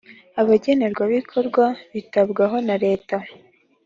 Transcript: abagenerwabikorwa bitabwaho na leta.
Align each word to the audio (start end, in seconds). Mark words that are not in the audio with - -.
abagenerwabikorwa 0.41 1.65
bitabwaho 1.93 2.57
na 2.67 2.75
leta. 2.83 3.17